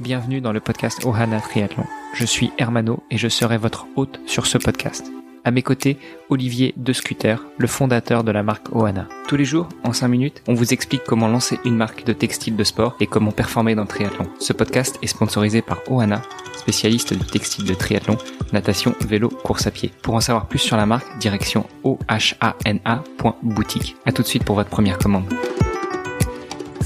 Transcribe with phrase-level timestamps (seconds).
[0.00, 1.84] bienvenue dans le podcast Ohana Triathlon.
[2.14, 5.06] Je suis Hermano et je serai votre hôte sur ce podcast.
[5.44, 5.96] À mes côtés,
[6.28, 9.06] Olivier De Scuter, le fondateur de la marque Ohana.
[9.28, 12.56] Tous les jours, en 5 minutes, on vous explique comment lancer une marque de textile
[12.56, 14.26] de sport et comment performer dans le triathlon.
[14.40, 16.20] Ce podcast est sponsorisé par Ohana,
[16.56, 18.18] spécialiste du textile de triathlon,
[18.52, 19.92] natation, vélo, course à pied.
[20.02, 23.94] Pour en savoir plus sur la marque, direction ohana.boutique.
[24.04, 25.32] A tout de suite pour votre première commande.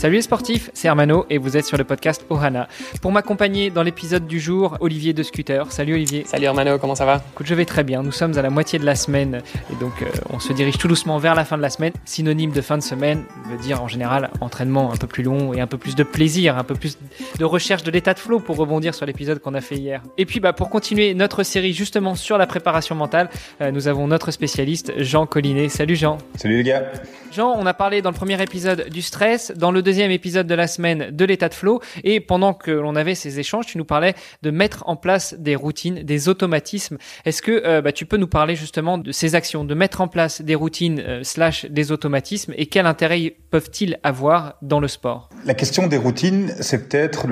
[0.01, 2.69] Salut les sportifs, c'est Hermano et vous êtes sur le podcast Ohana.
[3.03, 5.71] Pour m'accompagner dans l'épisode du jour, Olivier de Scooter.
[5.71, 6.25] Salut Olivier.
[6.25, 7.23] Salut Hermano, comment ça va?
[7.35, 8.03] Écoute, je vais très bien.
[8.03, 10.89] Nous sommes à la moitié de la semaine et donc euh, on se dirige tout
[10.89, 11.93] doucement vers la fin de la semaine.
[12.07, 15.61] Synonyme de fin de semaine veut dire en général entraînement un peu plus long et
[15.61, 16.97] un peu plus de plaisir, un peu plus
[17.39, 20.03] de recherche de l'état de flow pour rebondir sur l'épisode qu'on a fait hier.
[20.17, 23.29] Et puis bah, pour continuer notre série justement sur la préparation mentale,
[23.61, 25.69] euh, nous avons notre spécialiste Jean Collinet.
[25.69, 26.17] Salut Jean.
[26.37, 26.85] Salut les gars.
[27.33, 30.55] Jean, on a parlé dans le premier épisode du stress, dans le deuxième épisode de
[30.55, 33.85] la semaine de l'état de flow, et pendant que l'on avait ces échanges, tu nous
[33.85, 36.99] parlais de mettre en place des routines, des automatismes.
[37.25, 40.09] Est-ce que euh, bah, tu peux nous parler justement de ces actions, de mettre en
[40.09, 41.23] place des routines euh,
[41.69, 45.29] des automatismes, et quel intérêt peuvent-ils avoir dans le sport?
[45.45, 47.27] La question des routines, c'est peut-être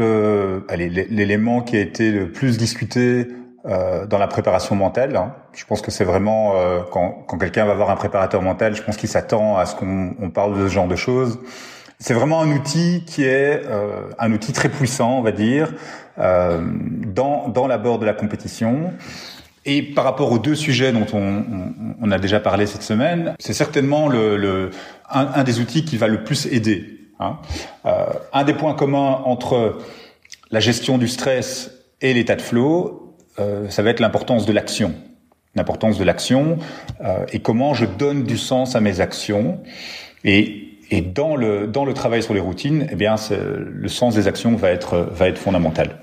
[1.10, 3.28] l'élément qui a été le plus discuté
[3.66, 5.16] euh, dans la préparation mentale.
[5.16, 5.34] Hein.
[5.52, 6.54] Je pense que c'est vraiment
[6.90, 10.30] quand, quelqu'un va voir un préparateur mental, je pense qu'il s'attend à ce qu'on on
[10.30, 11.38] parle de ce genre de choses.
[12.00, 15.72] C'est vraiment un outil qui est euh, un outil très puissant, on va dire,
[16.18, 16.60] euh,
[17.06, 18.92] dans, dans l'abord de la compétition.
[19.64, 23.34] Et par rapport aux deux sujets dont on, on, on a déjà parlé cette semaine,
[23.40, 24.70] c'est certainement le, le
[25.10, 27.00] un, un, des outils qui va le plus aider.
[27.18, 27.38] Hein.
[27.84, 29.78] Euh, un des points communs entre
[30.50, 34.94] la gestion du stress et l'état de flow, euh, ça va être l'importance de l'action.
[35.54, 36.58] L'importance de l'action
[37.04, 39.60] euh, et comment je donne du sens à mes actions.
[40.24, 44.26] Et, et dans, le, dans le travail sur les routines, eh bien, le sens des
[44.26, 45.98] actions va être, va être fondamental.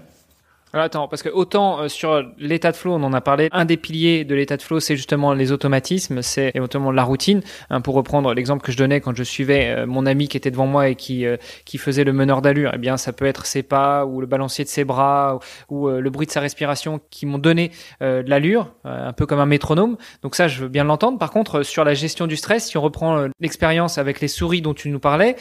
[0.75, 3.63] Alors attends, parce que autant euh, sur l'état de flow, on en a parlé, un
[3.63, 7.39] des piliers de l'état de flow, c'est justement les automatismes, c'est éventuellement la routine.
[7.69, 10.51] Hein, pour reprendre l'exemple que je donnais quand je suivais euh, mon ami qui était
[10.51, 13.45] devant moi et qui euh, qui faisait le meneur d'allure, eh bien ça peut être
[13.45, 17.25] ses pas ou le balancier de ses bras ou, le bruit de sa respiration qui
[17.25, 17.71] m'ont donné
[18.01, 19.95] de l'allure, un peu comme un métronome.
[20.23, 21.17] Donc ça, je veux bien l'entendre.
[21.17, 24.73] Par contre, sur la gestion du stress, si on reprend l'expérience avec les souris dont
[24.73, 25.35] tu nous parlais,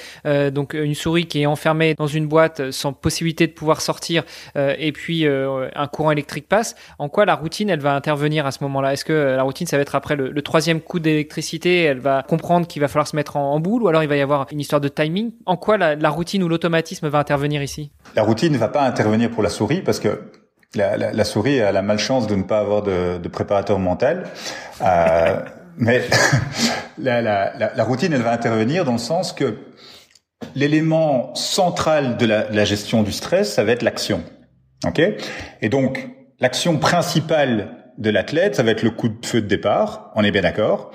[0.52, 4.24] donc une souris qui est enfermée dans une boîte sans possibilité de pouvoir sortir,
[4.56, 8.52] et puis euh, un courant électrique passe, en quoi la routine elle va intervenir à
[8.52, 8.92] ce moment-là?
[8.92, 12.66] Est-ce que la routine ça va être après le, troisième coup d'électricité, elle va comprendre
[12.66, 14.80] qu'il va falloir se mettre en, boule ou alors il va y avoir une histoire
[14.80, 15.32] de timing?
[15.46, 17.90] En quoi la, routine ou l'automatisme va intervenir ici?
[18.14, 20.22] La routine ne va pas intervenir pour la souris parce que
[20.74, 24.24] la, souris a la malchance de ne pas avoir de, préparateur mental.
[24.82, 25.40] Euh,
[25.76, 26.02] mais
[26.98, 29.56] la, la, routine, elle va intervenir dans le sens que
[30.54, 34.22] l'élément central de la, gestion du stress, ça va être l'action.
[34.86, 35.00] Ok
[35.62, 36.08] Et donc,
[36.40, 40.10] l'action principale de l'athlète, ça va être le coup de feu de départ.
[40.14, 40.90] On est bien d'accord.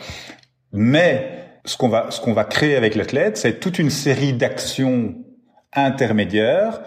[0.71, 5.15] Mais ce qu'on va, ce qu'on va créer avec l'athlète, c'est toute une série d'actions
[5.73, 6.81] intermédiaires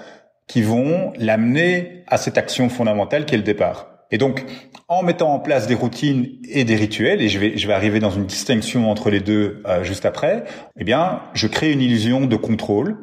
[0.46, 3.88] qui vont l'amener à cette action fondamentale qui est le départ.
[4.10, 4.44] Et donc,
[4.88, 7.98] en mettant en place des routines et des rituels, et je vais, je vais arriver
[7.98, 10.44] dans une distinction entre les deux euh, juste après,
[10.78, 12.98] eh bien, je crée une illusion de contrôle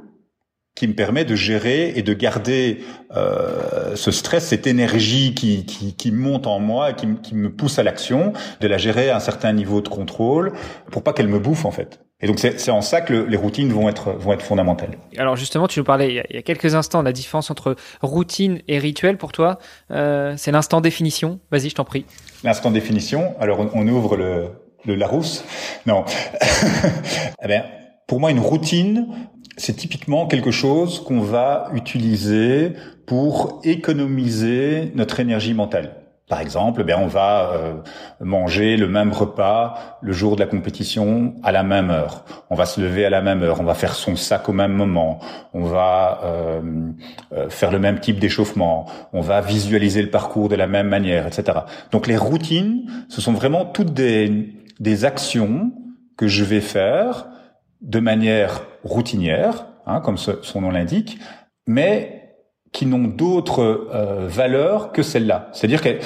[0.79, 5.93] qui me permet de gérer et de garder euh, ce stress, cette énergie qui, qui,
[5.93, 8.31] qui monte en moi, qui, qui me pousse à l'action,
[8.61, 10.53] de la gérer à un certain niveau de contrôle
[10.89, 11.99] pour pas qu'elle me bouffe en fait.
[12.21, 14.97] Et donc c'est en ça que le, les routines vont être vont être fondamentales.
[15.17, 17.11] Alors justement, tu nous parlais il y, a, il y a quelques instants de la
[17.11, 19.59] différence entre routine et rituel pour toi.
[19.91, 21.41] Euh, c'est l'instant définition.
[21.51, 22.05] Vas-y, je t'en prie.
[22.45, 23.35] L'instant définition.
[23.41, 24.47] Alors on, on ouvre le,
[24.85, 25.43] le Larousse.
[25.85, 26.05] Non.
[27.43, 27.65] eh bien,
[28.09, 29.07] pour moi, une routine,
[29.59, 32.73] c'est typiquement quelque chose qu'on va utiliser
[33.05, 35.95] pour économiser notre énergie mentale.
[36.29, 37.73] Par exemple, ben on va euh,
[38.21, 42.23] manger le même repas le jour de la compétition à la même heure.
[42.51, 43.59] On va se lever à la même heure.
[43.59, 45.19] On va faire son sac au même moment.
[45.53, 46.61] On va euh,
[47.33, 48.85] euh, faire le même type d'échauffement.
[49.11, 51.57] On va visualiser le parcours de la même manière, etc.
[51.91, 55.71] Donc les routines, ce sont vraiment toutes des, des actions
[56.15, 57.25] que je vais faire
[57.81, 61.19] de manière routinière, hein, comme son nom l'indique,
[61.67, 62.19] mais
[62.71, 65.49] qui n'ont d'autres euh, valeurs que celle-là.
[65.53, 65.97] C'est-à-dire que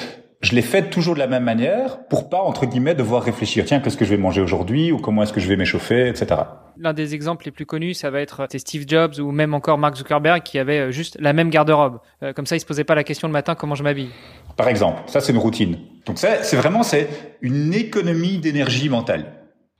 [0.43, 3.79] je les fais toujours de la même manière pour pas entre guillemets devoir réfléchir tiens
[3.79, 6.41] qu'est-ce que je vais manger aujourd'hui ou comment est-ce que je vais m'échauffer etc.
[6.77, 9.95] L'un des exemples les plus connus ça va être Steve Jobs ou même encore Mark
[9.95, 12.93] Zuckerberg qui avait euh, juste la même garde-robe euh, comme ça il se posait pas
[12.93, 14.09] la question le matin comment je m'habille.
[14.57, 17.07] Par exemple ça c'est une routine donc ça c'est vraiment c'est
[17.41, 19.25] une économie d'énergie mentale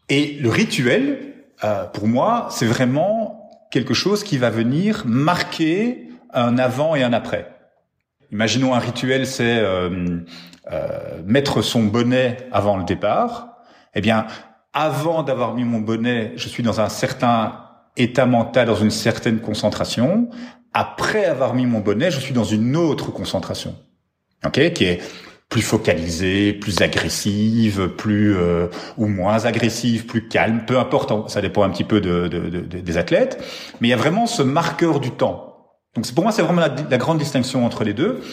[0.08, 1.33] et le rituel
[1.64, 7.14] euh, pour moi, c'est vraiment quelque chose qui va venir marquer un avant et un
[7.14, 7.56] après.
[8.32, 9.64] imaginons un rituel, c'est
[11.26, 13.58] mettre son bonnet avant le départ.
[13.96, 14.26] Eh bien,
[14.74, 17.60] avant d'avoir mis mon bonnet, je suis dans un certain
[17.96, 20.30] état mental, dans une certaine concentration.
[20.74, 23.76] Après avoir mis mon bonnet, je suis dans une autre concentration,
[24.44, 24.74] ok,
[25.54, 31.62] plus focalisée, plus agressive, plus euh, ou moins agressive, plus calme, peu importe, ça dépend
[31.62, 33.38] un petit peu de, de, de, des athlètes.
[33.80, 35.70] Mais il y a vraiment ce marqueur du temps.
[35.94, 38.24] Donc pour moi, c'est vraiment la, la, grande distinction entre les deux.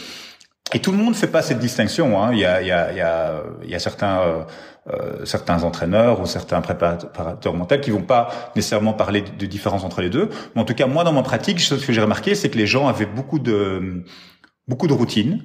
[0.73, 2.19] Et tout le monde ne fait pas cette distinction.
[2.19, 2.31] Hein.
[2.33, 4.41] Il, y a, il, y a, il, y a, il y a certains euh,
[4.89, 10.01] euh, certains entraîneurs ou certains préparateurs mentaux qui vont pas nécessairement parler de, différence entre
[10.01, 10.29] les deux.
[10.55, 12.65] Mais en tout cas, moi, dans ma pratique, ce que j'ai remarqué, c'est que les
[12.65, 14.03] gens avaient beaucoup de
[14.67, 15.43] beaucoup de routines.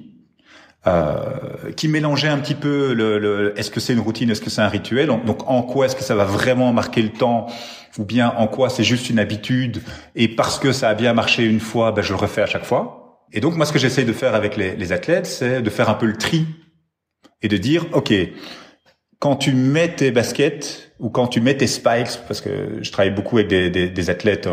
[0.87, 4.49] Euh, qui mélangeaient un petit peu le, le est-ce que c'est une routine, est-ce que
[4.49, 7.47] c'est un rituel, donc en quoi est-ce que ça va vraiment marquer le temps,
[7.97, 9.81] ou bien en quoi c'est juste une habitude?
[10.15, 12.63] Et parce que ça a bien marché une fois, ben je le refais à chaque
[12.63, 13.19] fois.
[13.33, 15.89] Et donc moi ce que j'essaye de faire avec les, les athlètes, c'est de faire
[15.89, 16.45] un peu le tri
[17.41, 18.13] et de dire ok,
[19.19, 23.11] quand tu mets tes baskets ou quand tu mets tes spikes, parce que je travaille
[23.11, 24.49] beaucoup avec des, des, des athlètes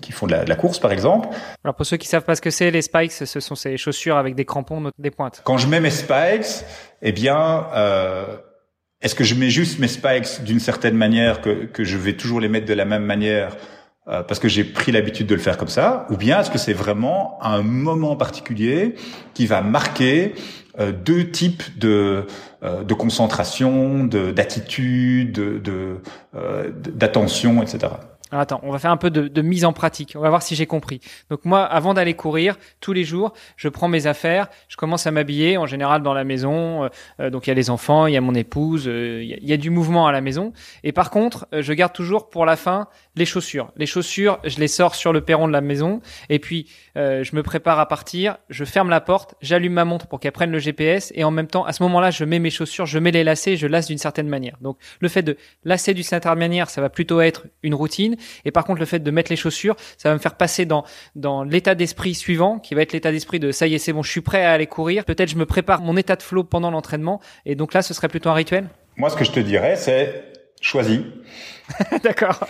[0.00, 1.28] qui font de la, de la, course par exemple.
[1.64, 4.16] Alors pour ceux qui savent pas ce que c'est, les spikes, ce sont ces chaussures
[4.16, 5.42] avec des crampons, des pointes.
[5.44, 6.64] Quand je mets mes spikes,
[7.02, 8.36] eh bien, euh,
[9.00, 12.40] est-ce que je mets juste mes spikes d'une certaine manière que, que je vais toujours
[12.40, 13.56] les mettre de la même manière
[14.10, 16.58] euh, parce que j'ai pris l'habitude de le faire comme ça, ou bien est-ce que
[16.58, 18.96] c'est vraiment un moment particulier
[19.34, 20.34] qui va marquer
[20.80, 22.26] euh, deux types de,
[22.64, 26.00] euh, de concentration, d'attitude, de,
[26.94, 27.92] d'attention, etc.
[28.32, 30.14] Alors attends, on va faire un peu de, de, mise en pratique.
[30.16, 31.00] On va voir si j'ai compris.
[31.30, 35.10] Donc moi, avant d'aller courir, tous les jours, je prends mes affaires, je commence à
[35.10, 36.88] m'habiller, en général dans la maison.
[37.18, 39.52] Euh, donc il y a les enfants, il y a mon épouse, il y, y,
[39.52, 40.52] a du mouvement à la maison.
[40.84, 42.86] Et par contre, je garde toujours pour la fin
[43.16, 43.72] les chaussures.
[43.76, 47.34] Les chaussures, je les sors sur le perron de la maison et puis euh, je
[47.34, 50.58] me prépare à partir, je ferme la porte, j'allume ma montre pour qu'elle prenne le
[50.58, 53.24] GPS et en même temps, à ce moment-là, je mets mes chaussures, je mets les
[53.24, 54.56] lacets, je lasse d'une certaine manière.
[54.60, 58.50] Donc le fait de lasser d'une certaine manière, ça va plutôt être une routine et
[58.50, 60.84] par contre le fait de mettre les chaussures, ça va me faire passer dans
[61.14, 64.02] dans l'état d'esprit suivant qui va être l'état d'esprit de ça y est, c'est bon,
[64.02, 65.04] je suis prêt à aller courir.
[65.04, 68.08] Peut-être je me prépare mon état de flow pendant l'entraînement et donc là, ce serait
[68.08, 68.68] plutôt un rituel?
[68.96, 70.29] Moi, ce que je te dirais, c'est
[70.60, 71.00] choisis.
[72.02, 72.40] D'accord.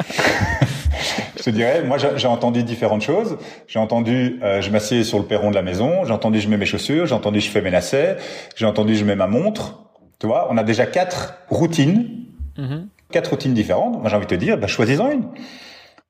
[1.36, 3.38] je te dirais, moi j'ai entendu différentes choses.
[3.66, 6.04] J'ai entendu, euh, je m'assieds sur le perron de la maison.
[6.04, 7.06] J'ai entendu, je mets mes chaussures.
[7.06, 8.16] J'ai entendu, je fais mes lacets.
[8.56, 9.80] J'ai entendu, je mets ma montre.
[10.18, 12.26] Tu vois, on a déjà quatre routines,
[12.58, 12.86] mm-hmm.
[13.10, 14.00] quatre routines différentes.
[14.00, 15.24] Moi j'ai envie de te dire, bah, choisis-en une.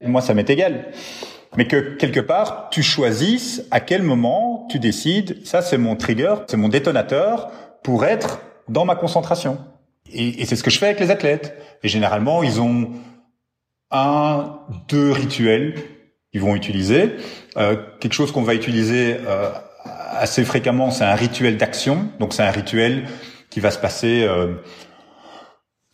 [0.00, 0.87] Et moi ça m'est égal.
[1.56, 6.35] Mais que quelque part, tu choisisses à quel moment tu décides, ça c'est mon trigger,
[6.47, 7.50] c'est mon détonateur
[7.82, 9.58] pour être dans ma concentration.
[10.12, 11.57] Et, et c'est ce que je fais avec les athlètes.
[11.83, 12.91] Et généralement, ils ont
[13.91, 15.75] un, deux rituels
[16.33, 17.17] qu'ils vont utiliser.
[17.57, 19.51] Euh, quelque chose qu'on va utiliser euh,
[19.85, 22.09] assez fréquemment, c'est un rituel d'action.
[22.19, 23.07] Donc c'est un rituel
[23.51, 24.55] qui va se passer euh,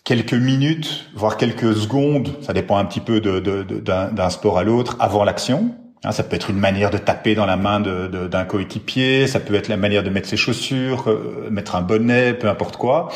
[0.05, 2.37] quelques minutes, voire quelques secondes.
[2.43, 5.75] Ça dépend un petit peu d'un de, de, sport à l'autre avant l'action.
[6.07, 9.57] Hein, ça peut être une manière de taper dans la main d'un coéquipier, ça peut
[9.57, 13.09] être la manière de mettre ses chaussures, euh, mettre un bonnet, peu importe quoi.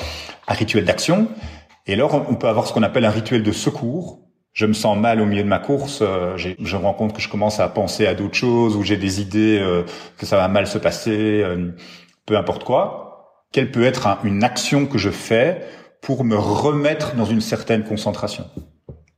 [0.48, 1.28] Un rituel d'action.
[1.86, 4.18] Et alors, on peut avoir ce qu'on appelle un rituel de secours.
[4.52, 7.22] Je me sens mal au milieu de ma course, euh, je me rends compte que
[7.22, 9.84] je commence à penser à d'autres choses, ou j'ai des idées euh,
[10.18, 11.44] que ça va mal se passer,
[12.26, 13.46] peu importe quoi.
[13.52, 15.62] Quelle peut être une action que je fais
[16.02, 18.46] pour me remettre dans une certaine concentration?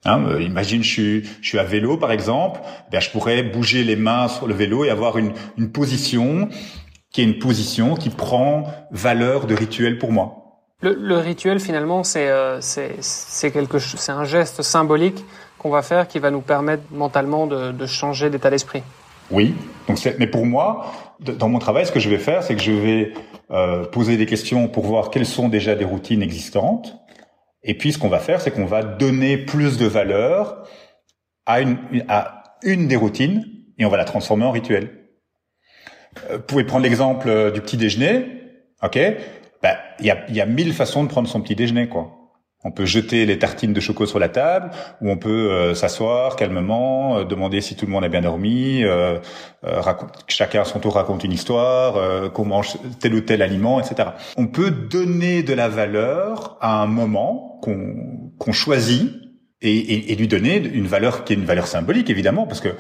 [0.04, 3.84] Hein, euh, imagine, je suis, je suis à vélo par exemple, ben, je pourrais bouger
[3.84, 6.48] les mains sur le vélo et avoir une, une position
[7.12, 10.38] qui est une position qui prend valeur de rituel pour moi.
[10.80, 15.24] Le, le rituel finalement, c'est euh, c'est quelque c'est un geste symbolique
[15.58, 18.82] qu'on va faire qui va nous permettre mentalement de, de changer d'état d'esprit.
[19.30, 19.54] Oui,
[19.86, 22.72] donc mais pour moi, dans mon travail, ce que je vais faire, c'est que je
[22.72, 23.12] vais
[23.52, 26.96] euh, poser des questions pour voir quelles sont déjà des routines existantes
[27.64, 30.68] et puis, ce qu'on va faire, c'est qu'on va donner plus de valeur
[31.46, 31.78] à une,
[32.08, 33.46] à une des routines
[33.78, 34.90] et on va la transformer en rituel.
[36.30, 38.26] Euh, vous pouvez prendre l'exemple euh, du petit déjeuner.
[38.82, 38.98] Ok,
[39.62, 42.21] ben, il y a, y a mille façons de prendre son petit déjeuner, quoi.
[42.64, 46.36] On peut jeter les tartines de chocolat sur la table, ou on peut euh, s'asseoir
[46.36, 49.18] calmement, euh, demander si tout le monde a bien dormi, euh,
[50.28, 54.10] chacun à son tour raconte une histoire, qu'on mange tel ou tel aliment, etc.
[54.36, 59.12] On peut donner de la valeur à un moment qu'on choisit
[59.60, 62.70] et, et, et, lui donner une valeur qui est une valeur symbolique, évidemment, parce que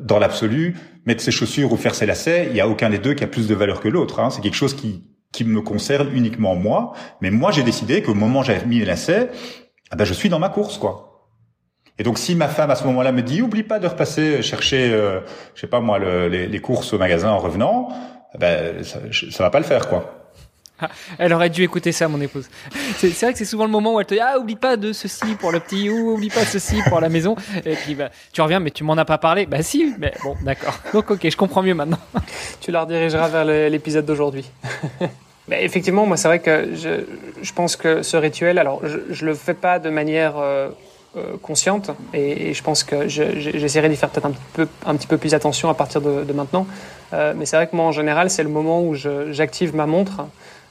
[0.00, 3.14] dans l'absolu, mettre ses chaussures ou faire ses lacets, il y a aucun des deux
[3.14, 4.20] qui a plus de valeur que l'autre.
[4.20, 4.30] Hein.
[4.30, 5.02] C'est quelque chose qui
[5.32, 6.92] qui me concerne uniquement moi.
[7.20, 9.30] Mais moi, j'ai décidé qu'au moment où j'avais mis les lacets,
[9.90, 11.10] ah ben, je suis dans ma course, quoi.
[11.98, 14.90] Et donc, si ma femme à ce moment-là me dit, oublie pas de repasser chercher,
[14.92, 15.20] euh,
[15.54, 17.88] je sais pas moi, le, les, courses au magasin en revenant,
[18.38, 20.19] ben ça, ça va pas le faire quoi.
[21.18, 22.48] Elle aurait dû écouter ça, mon épouse.
[22.96, 24.92] C'est vrai que c'est souvent le moment où elle te dit ah oublie pas de
[24.92, 27.36] ceci pour le petit ou oublie pas ceci pour la maison.
[27.64, 29.46] Et puis bah, tu reviens mais tu m'en as pas parlé.
[29.46, 30.78] Bah si, mais bon d'accord.
[30.92, 31.98] Donc ok, je comprends mieux maintenant.
[32.60, 34.44] Tu la redirigeras vers l'épisode d'aujourd'hui.
[35.48, 37.04] mais effectivement, moi c'est vrai que je,
[37.42, 40.68] je, pense que ce rituel, alors je, je le fais pas de manière euh,
[41.16, 44.94] euh, consciente et, et, je pense que j'essaierai d'y faire peut-être un petit peu un
[44.94, 46.68] petit peu plus attention à partir de, de maintenant.
[47.12, 50.20] Euh, mais c'est vrai que moi en général c'est le moment où j'active ma montre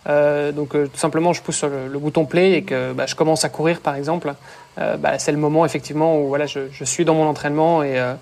[0.07, 3.15] euh, donc euh, tout simplement, je pousse le, le, bouton play et que bah, je
[3.15, 4.33] commence à courir, par exemple.
[4.79, 7.99] Euh, bah, c'est le moment effectivement où voilà, je, je, suis dans mon entraînement et,
[7.99, 8.13] euh,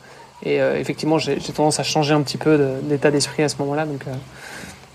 [0.44, 3.86] et euh, effectivement, j'ai tendance à changer un petit peu d'état d'esprit à ce moment-là.
[3.86, 4.02] Donc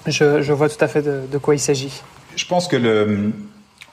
[0.06, 2.02] je, je, vois tout à fait de, de quoi il s'agit.
[2.34, 3.32] Je pense que le,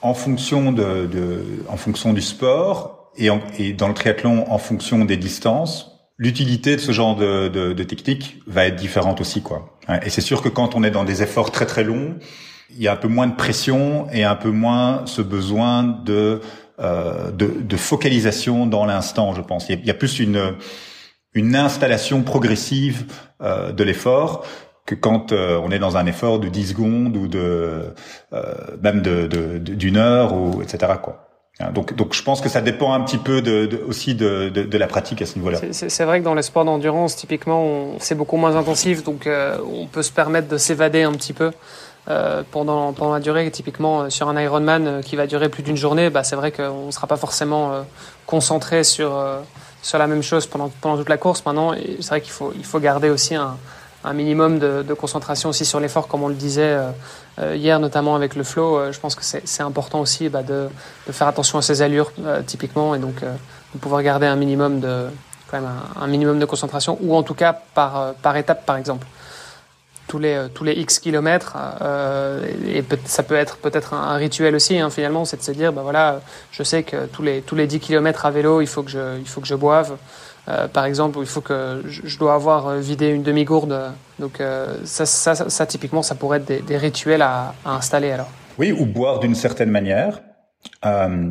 [0.02, 4.58] en fonction de, de, en fonction du sport et, en, et dans le triathlon en
[4.58, 9.42] fonction des distances, l'utilité de ce genre de, de, de, technique va être différente aussi,
[9.42, 9.78] quoi.
[10.04, 12.16] Et c'est sûr que quand on est dans des efforts très très longs,
[12.72, 16.42] il y a un peu moins de pression et un peu moins ce besoin de
[16.80, 19.68] euh, de, de, focalisation dans l'instant, je pense.
[19.68, 20.56] Il y a, plus une
[21.34, 23.06] une installation progressive
[23.42, 24.46] euh, de l'effort
[24.86, 27.94] que quand euh, on est dans un effort de 10 secondes ou de
[28.34, 30.94] euh, même de d'une heure ou etc.
[31.02, 31.30] quoi.
[31.60, 34.50] Hein, donc, donc je pense que ça dépend un petit peu de, de aussi de,
[34.50, 35.60] de, de, la pratique à ce niveau-là.
[35.72, 39.86] C'est vrai que dans les sports d'endurance, typiquement, c'est beaucoup moins intensif, donc euh, on
[39.86, 41.52] peut se permettre de s'évader un petit peu.
[42.10, 43.52] Euh, pendant, la durée.
[43.52, 46.52] Typiquement, euh, sur un Ironman euh, qui va durer plus d'une journée, bah, c'est vrai
[46.52, 47.86] qu'on ne sera pas forcément
[48.26, 49.12] concentré sur,
[49.84, 51.46] sur la même chose pendant, pendant toute la course.
[51.46, 53.58] Maintenant, c'est vrai qu'il faut, il faut garder aussi un,
[54.04, 56.78] un minimum de, de, concentration aussi sur l'effort, comme on le disait
[57.54, 58.92] hier, notamment avec le flow.
[58.92, 60.68] je pense que c'est important aussi bah, de,
[61.08, 62.12] de, faire attention à ses allures,
[62.46, 65.08] typiquement, et donc de pouvoir garder un minimum de,
[65.50, 69.06] quand même un, minimum de concentration, ou en tout cas par, par étape, par exemple
[70.10, 71.56] tous les, tous les X kilomètres.
[71.82, 75.72] Euh, et ça peut être peut-être un, rituel aussi, hein, finalement, c'est de se dire,
[75.72, 76.20] bah voilà,
[76.52, 79.18] je sais que tous les, tous les 10 kilomètres à vélo, il faut que je,
[79.18, 79.96] il faut que je boive.
[80.50, 83.94] Euh, par exemple, il faut que je, je dois avoir vidé une demi-gourde.
[84.18, 88.12] Donc euh, ça, ça, ça, typiquement, ça pourrait être des, des rituels à, à, installer
[88.12, 88.30] alors.
[88.58, 90.22] Oui, ou boire d'une certaine manière.
[90.86, 91.30] Euh,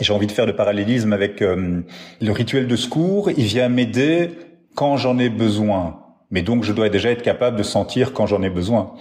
[0.00, 1.82] j'ai envie de faire le parallélisme avec euh,
[2.20, 3.30] le rituel de secours.
[3.30, 4.30] Il vient m'aider
[4.74, 6.03] quand j'en ai besoin.
[6.30, 8.94] Mais donc, je dois déjà être capable de sentir quand j'en ai besoin.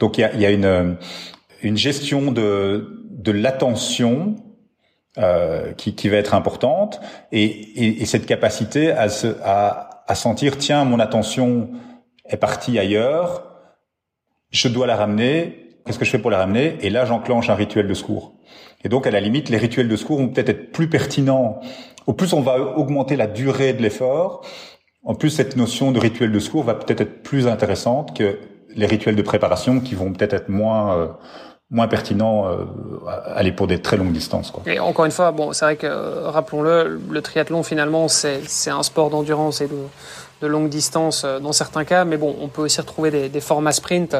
[0.00, 0.96] Donc, il y a, y a une,
[1.62, 4.36] une gestion de, de l'attention
[5.18, 7.00] euh, qui, qui va être importante
[7.32, 11.70] et, et, et cette capacité à, se, à, à sentir, tiens, mon attention
[12.26, 13.44] est partie ailleurs,
[14.50, 16.76] je dois la ramener, qu'est-ce que je fais pour la ramener?
[16.82, 18.34] Et là, j'enclenche un rituel de secours.
[18.84, 21.60] Et donc, à la limite, les rituels de secours vont peut-être être plus pertinents.
[22.06, 24.44] Au plus on va augmenter la durée de l'effort,
[25.04, 28.38] en plus, cette notion de rituel de secours va peut-être être plus intéressante que
[28.74, 31.06] les rituels de préparation qui vont peut-être être moins euh,
[31.70, 32.64] moins pertinents euh,
[33.34, 34.50] aller pour des très longues distances.
[34.50, 34.62] Quoi.
[34.66, 38.70] Et encore une fois, bon, c'est vrai que euh, rappelons-le, le triathlon finalement c'est c'est
[38.70, 39.76] un sport d'endurance et de
[40.40, 43.40] de longue distance euh, dans certains cas, mais bon, on peut aussi retrouver des, des
[43.40, 44.16] formats sprint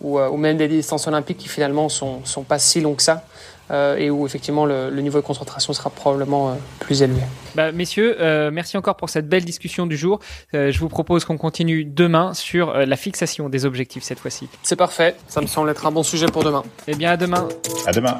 [0.00, 3.24] ou, ou même des distances olympiques qui finalement sont sont pas si longs que ça
[3.72, 7.20] euh, et où effectivement le, le, niveau de concentration sera probablement euh, plus élevé.
[7.54, 10.18] Bah, messieurs, euh, merci encore pour cette belle discussion du jour.
[10.54, 14.48] Euh, je vous propose qu'on continue demain sur euh, la fixation des objectifs cette fois-ci.
[14.62, 16.62] C'est parfait, ça me semble être un bon sujet pour demain.
[16.86, 17.48] Eh bien, à demain.
[17.86, 18.18] À demain.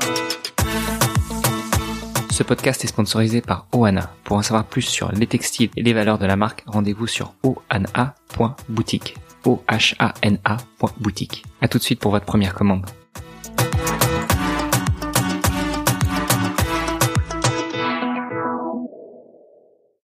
[2.31, 4.11] Ce podcast est sponsorisé par Oana.
[4.25, 7.35] Pour en savoir plus sur les textiles et les valeurs de la marque, rendez-vous sur
[7.43, 9.17] oana.boutique.
[9.45, 11.45] O-H-A-N-A.boutique.
[11.61, 12.87] À tout de suite pour votre première commande.